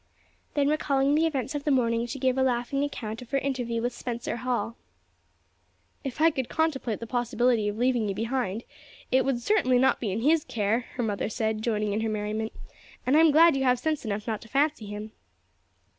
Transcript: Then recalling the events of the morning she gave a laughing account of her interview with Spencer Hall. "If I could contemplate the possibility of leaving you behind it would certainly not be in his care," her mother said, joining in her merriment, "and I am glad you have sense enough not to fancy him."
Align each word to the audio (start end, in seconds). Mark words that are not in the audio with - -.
Then 0.55 0.67
recalling 0.67 1.13
the 1.13 1.27
events 1.27 1.53
of 1.53 1.63
the 1.63 1.69
morning 1.69 2.07
she 2.07 2.17
gave 2.17 2.35
a 2.35 2.41
laughing 2.41 2.83
account 2.83 3.21
of 3.21 3.29
her 3.29 3.37
interview 3.37 3.83
with 3.83 3.93
Spencer 3.93 4.37
Hall. 4.37 4.75
"If 6.03 6.19
I 6.19 6.31
could 6.31 6.49
contemplate 6.49 6.99
the 6.99 7.05
possibility 7.05 7.67
of 7.67 7.77
leaving 7.77 8.09
you 8.09 8.15
behind 8.15 8.63
it 9.11 9.23
would 9.23 9.39
certainly 9.43 9.77
not 9.77 9.99
be 9.99 10.11
in 10.11 10.21
his 10.21 10.43
care," 10.43 10.87
her 10.95 11.03
mother 11.03 11.29
said, 11.29 11.61
joining 11.61 11.93
in 11.93 12.01
her 12.01 12.09
merriment, 12.09 12.51
"and 13.05 13.15
I 13.15 13.19
am 13.19 13.29
glad 13.29 13.55
you 13.55 13.63
have 13.65 13.77
sense 13.77 14.03
enough 14.03 14.25
not 14.25 14.41
to 14.41 14.47
fancy 14.49 14.87
him." 14.87 15.11